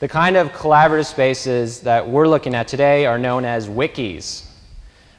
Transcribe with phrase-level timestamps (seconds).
[0.00, 4.44] The kind of collaborative spaces that we're looking at today are known as wikis.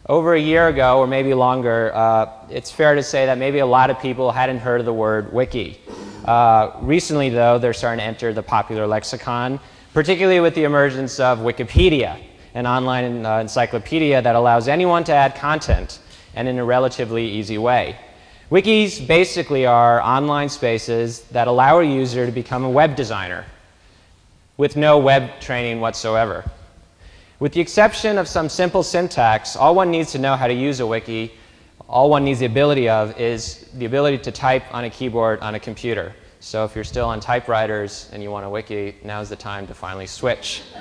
[0.10, 3.66] Over a year ago, or maybe longer, uh, it's fair to say that maybe a
[3.66, 5.80] lot of people hadn't heard of the word wiki.
[6.26, 9.62] Uh, recently, though, they're starting to enter the popular lexicon,
[9.94, 12.22] particularly with the emergence of Wikipedia,
[12.54, 16.00] an online uh, encyclopedia that allows anyone to add content
[16.36, 17.98] and in a relatively easy way.
[18.52, 23.46] Wikis basically are online spaces that allow a user to become a web designer
[24.58, 26.44] with no web training whatsoever.
[27.40, 30.80] With the exception of some simple syntax, all one needs to know how to use
[30.80, 31.34] a wiki,
[31.88, 35.56] all one needs the ability of is the ability to type on a keyboard on
[35.56, 36.16] a computer.
[36.40, 39.74] So if you're still on typewriters and you want a wiki, now's the time to
[39.74, 40.64] finally switch.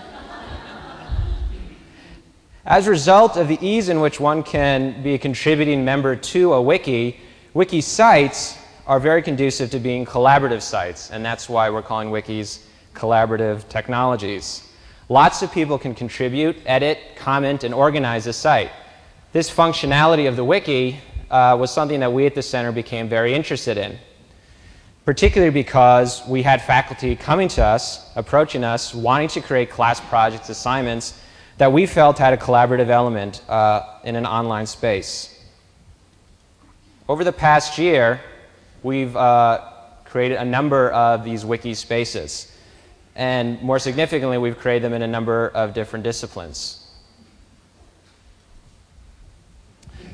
[2.66, 6.54] As a result of the ease in which one can be a contributing member to
[6.54, 7.20] a wiki,
[7.52, 12.60] wiki sites are very conducive to being collaborative sites, and that's why we're calling wikis
[12.94, 14.68] collaborative technologies.
[15.08, 18.70] Lots of people can contribute, edit, comment, and organize a site.
[19.32, 23.34] This functionality of the wiki uh, was something that we at the center became very
[23.34, 23.98] interested in,
[25.04, 30.48] particularly because we had faculty coming to us, approaching us, wanting to create class projects,
[30.48, 31.20] assignments
[31.58, 35.44] that we felt had a collaborative element uh, in an online space.
[37.08, 38.20] Over the past year,
[38.82, 39.60] we've uh,
[40.04, 42.53] created a number of these wiki spaces.
[43.16, 46.80] And more significantly, we've created them in a number of different disciplines.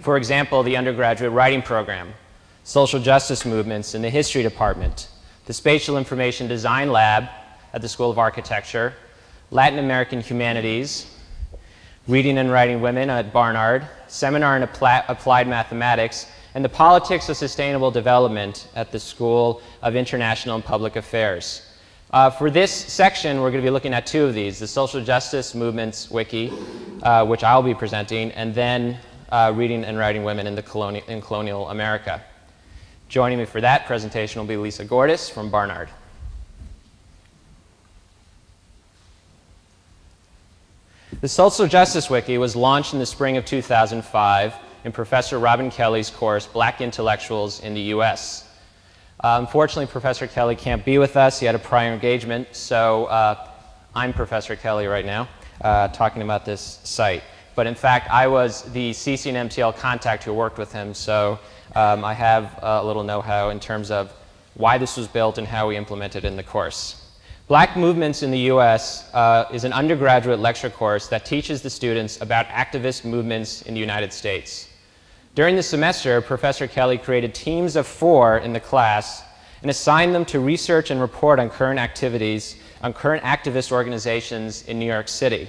[0.03, 2.15] For example, the undergraduate writing program,
[2.65, 5.09] social justice movements in the history department,
[5.47, 7.29] the spatial information design lab
[7.73, 8.95] at the School of Architecture,
[9.51, 11.07] Latin American humanities,
[12.07, 17.91] reading and writing women at Barnard, seminar in applied mathematics, and the politics of sustainable
[17.91, 21.70] development at the School of International and Public Affairs.
[22.13, 25.01] Uh, for this section, we're going to be looking at two of these, the Social
[25.01, 26.53] Justice Movements Wiki,
[27.05, 28.99] uh, which I'll be presenting, and then
[29.31, 32.21] uh, Reading and Writing Women in, the in Colonial America.
[33.09, 35.89] Joining me for that presentation will be Lisa Gordis from Barnard.
[41.21, 46.11] The Social Justice Wiki was launched in the spring of 2005 in Professor Robin Kelley's
[46.11, 48.50] course, Black Intellectuals in the U.S.
[49.23, 51.39] Uh, unfortunately, Professor Kelley can't be with us.
[51.39, 53.49] He had a prior engagement, so uh,
[53.95, 55.29] I'm Professor Kelley right now,
[55.61, 57.23] uh, talking about this site.
[57.55, 61.39] But in fact, I was the CCNMTL contact who worked with him, so
[61.77, 64.11] um, I have a little know-how in terms of
[64.55, 67.07] why this was built and how we implemented it in the course.
[67.47, 69.13] Black Movements in the U.S.
[69.13, 73.81] Uh, is an undergraduate lecture course that teaches the students about activist movements in the
[73.81, 74.70] United States.
[75.35, 79.23] During the semester, Professor Kelley created teams of four in the class
[79.63, 84.79] and assigned them to research and report on current activities on current activist organizations in
[84.79, 85.49] New York City.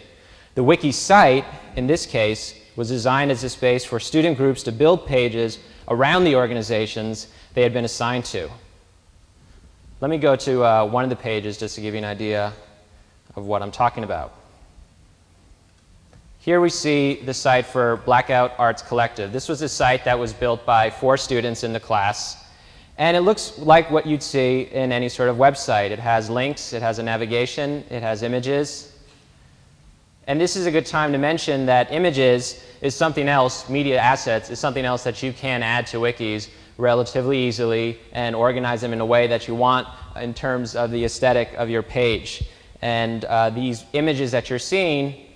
[0.54, 4.72] The wiki site, in this case, was designed as a space for student groups to
[4.72, 8.50] build pages around the organizations they had been assigned to.
[10.00, 12.54] Let me go to uh, one of the pages just to give you an idea
[13.36, 14.41] of what I'm talking about.
[16.42, 19.32] Here we see the site for Blackout Arts Collective.
[19.32, 22.44] This was a site that was built by four students in the class.
[22.98, 25.92] And it looks like what you'd see in any sort of website.
[25.92, 28.92] It has links, it has a navigation, it has images.
[30.26, 34.50] And this is a good time to mention that images is something else, media assets
[34.50, 39.00] is something else that you can add to wikis relatively easily and organize them in
[39.00, 39.88] a way that you want
[40.20, 42.46] in terms of the aesthetic of your page.
[42.82, 45.28] And uh, these images that you're seeing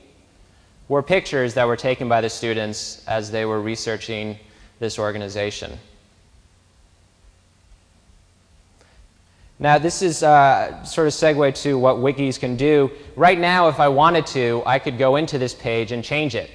[0.87, 4.37] were pictures that were taken by the students as they were researching
[4.79, 5.77] this organization.
[9.57, 12.91] Now, this is uh, sort of segue to what wikis can do.
[13.15, 16.51] Right now, if I wanted to, I could go into this page and change it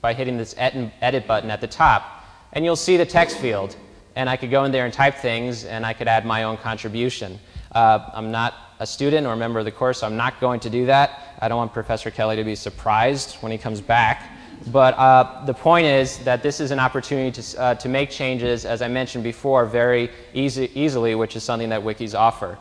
[0.00, 2.24] by hitting this edit button at the top.
[2.52, 3.74] And you'll see the text field.
[4.14, 6.56] And I could go in there and type things, and I could add my own
[6.56, 7.40] contribution.
[7.72, 10.60] Uh, I'm not a student or a member of the course, so I'm not going
[10.60, 11.36] to do that.
[11.40, 14.30] I don't want Professor Kelley to be surprised when he comes back.
[14.68, 18.64] But uh, the point is that this is an opportunity to, uh, to make changes,
[18.64, 22.58] as I mentioned before, very easy, easily, which is something that wikis offer.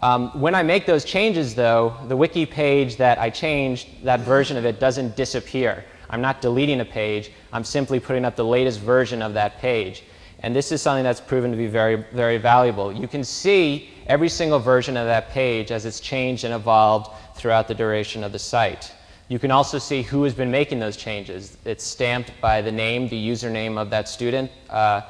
[0.00, 4.56] Um, when I make those changes, though, the wiki page that I changed, that version
[4.56, 5.84] of it doesn't disappear.
[6.10, 7.32] I'm not deleting a page.
[7.52, 10.04] I'm simply putting up the latest version of that page.
[10.40, 12.92] And this is something that's proven to be very, very valuable.
[12.92, 17.68] You can see every single version of that page as it's changed and evolved throughout
[17.68, 18.92] the duration of the site.
[19.28, 21.58] You can also see who has been making those changes.
[21.64, 25.02] It's stamped by the name, the username of that student, uh,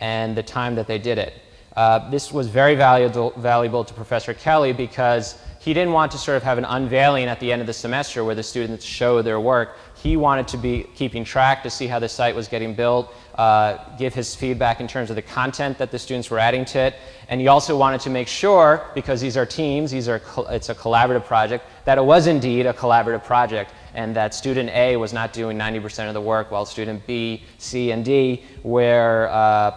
[0.00, 1.34] and the time that they did it.
[1.74, 6.36] Uh, this was very valuable, valuable to Professor Kelley because he didn't want to sort
[6.36, 9.40] of have an unveiling at the end of the semester where the students show their
[9.40, 9.76] work.
[10.04, 13.78] He wanted to be keeping track to see how the site was getting built, uh,
[13.96, 16.96] give his feedback in terms of the content that the students were adding to it.
[17.30, 20.20] And he also wanted to make sure, because these are teams, these are
[20.50, 24.98] it's a collaborative project, that it was indeed a collaborative project and that student A
[24.98, 29.74] was not doing 90% of the work while student B, C, and D were uh,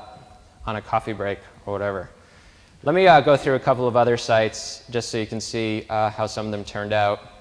[0.66, 2.10] on a coffee break or whatever.
[2.84, 5.86] Let me uh, go through a couple of other sites just so you can see
[5.90, 7.37] uh, how some of them turned out.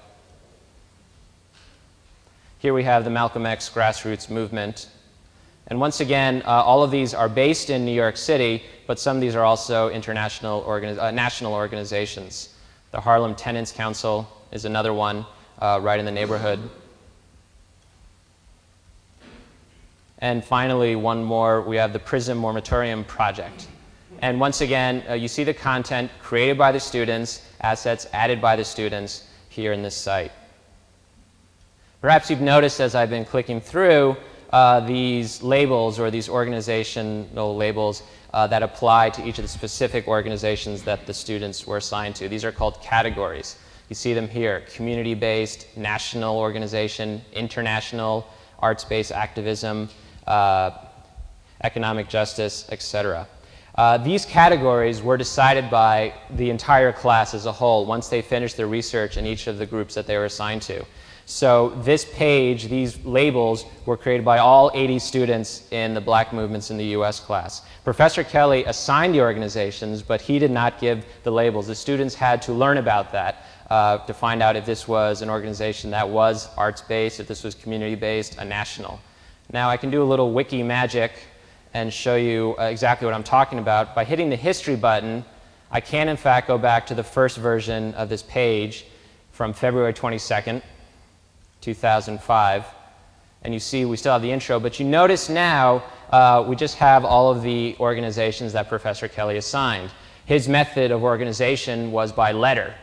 [2.59, 4.89] Here we have the Malcolm X grassroots movement.
[5.67, 9.17] And once again, uh, all of these are based in New York City, but some
[9.17, 12.55] of these are also international organi uh, national organizations.
[12.91, 15.23] The Harlem Tenants Council is another one
[15.59, 16.59] uh, right in the neighborhood.
[20.17, 23.67] And finally, one more, we have the Prison Moratorium Project.
[24.23, 28.55] And once again, uh, you see the content created by the students, assets added by
[28.55, 30.31] the students here in this site.
[31.99, 34.17] Perhaps you've noticed as I've been clicking through
[34.51, 38.03] uh, these labels or these organizational labels
[38.33, 42.29] uh, that apply to each of the specific organizations that the students were assigned to.
[42.29, 43.57] These are called categories.
[43.89, 48.27] You see them here, community-based, national organization, international,
[48.59, 49.89] arts-based activism,
[50.27, 50.71] uh,
[51.63, 53.27] economic justice, etc.
[53.73, 58.55] Uh, these categories were decided by the entire class as a whole once they finished
[58.55, 60.85] their research in each of the groups that they were assigned to.
[61.29, 66.71] So this page, these labels, were created by all 80 students in the black movements
[66.71, 67.63] in the US class.
[67.83, 71.67] Professor Kelley assigned the organizations, but he did not give the labels.
[71.67, 75.29] The students had to learn about that uh, to find out if this was an
[75.29, 78.97] organization that was arts-based, if this was community-based, a national.
[79.51, 81.11] Now I can do a little wiki magic
[81.73, 83.93] and show you uh, exactly what I'm talking about.
[83.93, 85.25] By hitting the history button,
[85.71, 88.85] I can in fact go back to the first version of this page
[89.33, 90.61] from February 22nd,
[91.67, 92.65] 2005.
[93.43, 96.75] And you see we still have the intro, but you notice now uh, we just
[96.75, 99.91] have all of the organizations that Professor Kelley assigned.
[100.25, 102.73] His method of organization was by letter,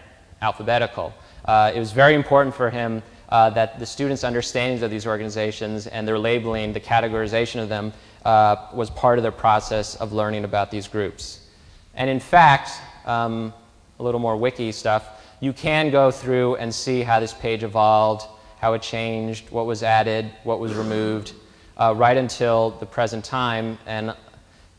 [0.42, 1.14] alphabetical.
[1.46, 5.86] Uh, it was very important for him uh, that the students' understandings of these organizations
[5.86, 7.90] and their labeling, the categorization of them,
[8.26, 11.40] uh, was part of the process of learning about these groups.
[11.94, 12.70] And in fact,
[13.06, 13.54] um,
[13.98, 18.26] a little more wiki stuff, you can go through and see how this page evolved,
[18.64, 21.34] how it changed, what was added, what was removed,
[21.76, 23.76] uh, right until the present time.
[23.84, 24.16] And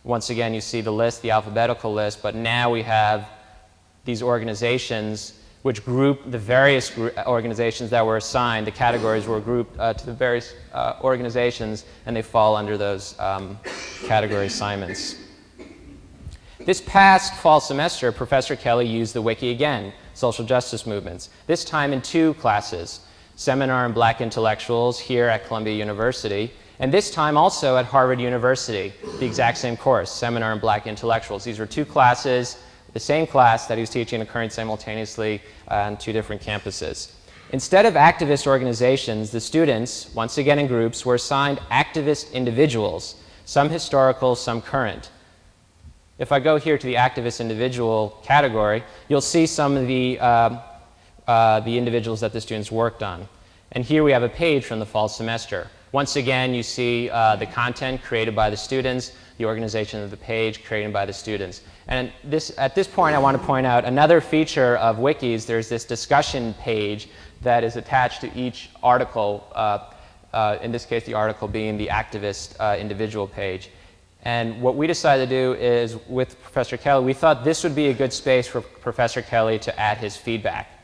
[0.04, 3.30] once again, you see the list, the alphabetical list, but now we have
[4.04, 6.98] these organizations which group the various
[7.28, 8.66] organizations that were assigned.
[8.66, 13.14] The categories were grouped uh, to the various uh, organizations, and they fall under those
[13.20, 13.60] um,
[14.08, 15.16] category assignments.
[16.60, 21.94] This past fall semester, Professor Kelley used the wiki again, social justice movements, this time
[21.94, 23.05] in two classes,
[23.36, 28.94] seminar on black intellectuals here at Columbia University, and this time also at Harvard University,
[29.20, 31.44] the exact same course, seminar on black intellectuals.
[31.44, 32.58] These were two classes
[32.96, 37.12] the same class that he was teaching occurring simultaneously on two different campuses.
[37.52, 43.70] Instead of activist organizations, the students, once again in groups, were assigned activist individuals, some
[43.70, 45.10] historical, some current.
[46.20, 50.62] If I go here to the activist individual category, you'll see some of the, uh,
[51.28, 53.28] uh, the individuals that the students worked on.
[53.72, 55.68] And here we have a page from the fall semester.
[55.92, 60.18] Once again, you see uh, the content created by the students, the organization of the
[60.18, 61.62] page created by the students.
[61.88, 65.46] And this, at this point, I want to point out another feature of wikis.
[65.46, 67.10] There's this discussion page
[67.44, 69.92] that is attached to each article, uh,
[70.34, 73.70] uh, in this case, the article being the activist uh, individual page.
[74.24, 77.88] And what we decided to do is, with Professor Kelley, we thought this would be
[77.88, 80.75] a good space for Professor Kelley to add his feedback.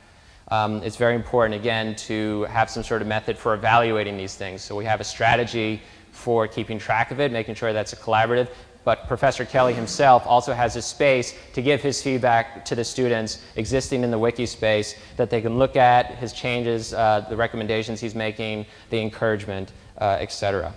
[0.51, 4.61] Um, it's very important, again, to have some sort of method for evaluating these things.
[4.61, 5.81] So we have a strategy
[6.11, 8.49] for keeping track of it, making sure that's a collaborative,
[8.83, 13.41] but Professor Kelley himself also has a space to give his feedback to the students
[13.55, 18.01] existing in the wiki space that they can look at his changes, uh, the recommendations
[18.01, 20.73] he's making, the encouragement, uh, etc.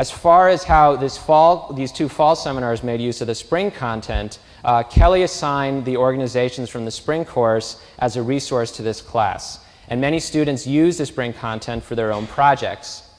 [0.00, 3.70] As far as how this fall, these two fall seminars made use of the spring
[3.70, 9.02] content, uh, Kelley assigned the organizations from the spring course as a resource to this
[9.02, 9.62] class.
[9.88, 13.10] And many students use the spring content for their own projects.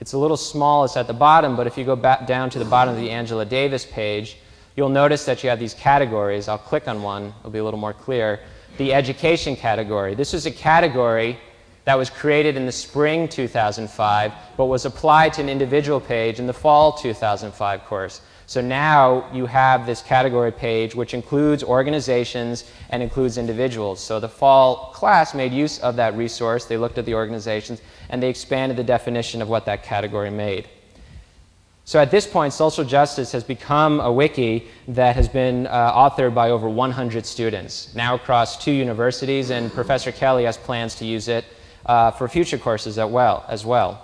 [0.00, 2.58] It's a little small, it's at the bottom, but if you go back down to
[2.58, 4.38] the bottom of the Angela Davis page,
[4.76, 6.48] you'll notice that you have these categories.
[6.48, 8.40] I'll click on one, it'll be a little more clear.
[8.78, 10.14] The education category.
[10.14, 11.38] This is a category
[11.86, 16.46] that was created in the spring 2005, but was applied to an individual page in
[16.46, 18.20] the fall 2005 course.
[18.46, 24.00] So now you have this category page which includes organizations and includes individuals.
[24.00, 26.64] So the fall class made use of that resource.
[26.64, 30.68] They looked at the organizations and they expanded the definition of what that category made.
[31.84, 36.34] So at this point, social justice has become a wiki that has been uh, authored
[36.34, 41.28] by over 100 students, now across two universities, and Professor Kelley has plans to use
[41.28, 41.44] it
[41.86, 44.02] uh, for future courses as well, as well.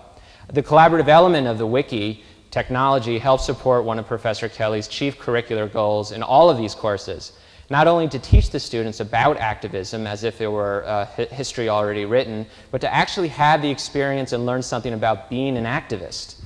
[0.52, 5.72] The collaborative element of the wiki technology helps support one of Professor Kelley's chief curricular
[5.72, 7.32] goals in all of these courses,
[7.70, 12.04] not only to teach the students about activism as if it were uh, history already
[12.04, 16.41] written, but to actually have the experience and learn something about being an activist.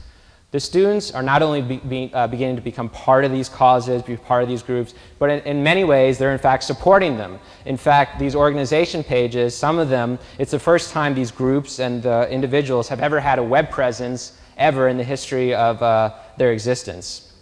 [0.57, 4.01] The students are not only be, be, uh, beginning to become part of these causes,
[4.01, 7.39] be part of these groups, but in, in, many ways they're in fact supporting them.
[7.67, 12.03] In fact, these organization pages, some of them, it's the first time these groups and
[12.03, 16.53] the individuals have ever had a web presence ever in the history of uh, their
[16.53, 17.35] existence.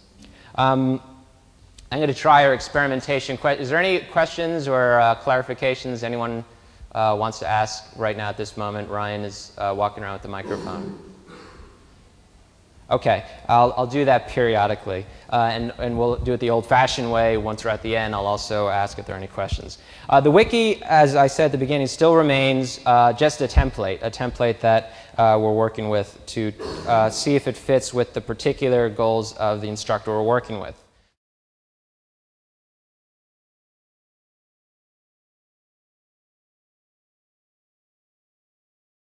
[0.55, 1.01] Um,
[1.93, 3.37] I'm going to try our experimentation.
[3.37, 6.43] Is there any questions or uh, clarifications anyone
[6.91, 8.89] uh, wants to ask right now at this moment?
[8.89, 11.14] Ryan is uh, walking around with the microphone.
[12.89, 15.05] Okay, I'll, I'll do that periodically.
[15.31, 17.35] Uh, and, and we'll do it the old-fashioned way.
[17.35, 19.79] Once we're at the end, I'll also ask if there are any questions.
[20.07, 24.03] Uh, the wiki, as I said at the beginning, still remains uh, just a template,
[24.03, 26.53] a template that uh, we're working with to
[26.87, 30.84] uh, see if it fits with the particular goals of the instructor we're working with.